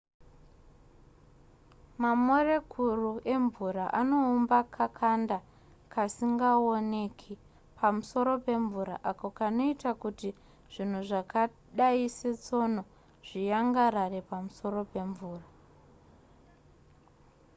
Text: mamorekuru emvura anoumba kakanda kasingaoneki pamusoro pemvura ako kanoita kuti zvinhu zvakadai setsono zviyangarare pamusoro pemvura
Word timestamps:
mamorekuru 2.01 3.11
emvura 3.35 3.85
anoumba 3.99 4.59
kakanda 4.75 5.37
kasingaoneki 5.93 7.33
pamusoro 7.77 8.33
pemvura 8.45 8.95
ako 9.09 9.27
kanoita 9.37 9.91
kuti 10.01 10.29
zvinhu 10.73 10.99
zvakadai 11.09 12.01
setsono 12.17 12.83
zviyangarare 13.27 14.19
pamusoro 14.29 14.79
pemvura 14.93 15.45